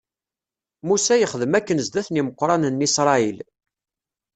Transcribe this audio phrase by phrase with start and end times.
[0.87, 3.37] Musa yexdem akken zdat n imeqranen n Isṛayil.